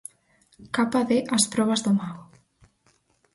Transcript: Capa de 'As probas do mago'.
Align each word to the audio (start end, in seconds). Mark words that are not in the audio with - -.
Capa 0.75 1.01
de 1.09 1.17
'As 1.23 1.43
probas 1.53 1.83
do 1.85 1.91
mago'. 1.99 2.27